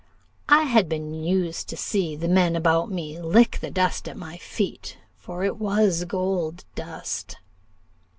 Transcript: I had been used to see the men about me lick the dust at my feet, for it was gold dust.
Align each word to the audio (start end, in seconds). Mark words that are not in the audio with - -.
I 0.49 0.63
had 0.63 0.89
been 0.89 1.13
used 1.13 1.69
to 1.69 1.77
see 1.77 2.15
the 2.15 2.27
men 2.27 2.55
about 2.55 2.89
me 2.89 3.21
lick 3.21 3.59
the 3.61 3.69
dust 3.69 4.09
at 4.09 4.17
my 4.17 4.37
feet, 4.39 4.97
for 5.15 5.43
it 5.43 5.57
was 5.59 6.05
gold 6.05 6.65
dust. 6.73 7.37